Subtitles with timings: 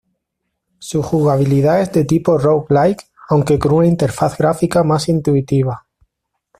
[0.79, 5.85] Su jugabilidad es de tipo "roguelike", aunque con una interfaz gráfica más intuitiva.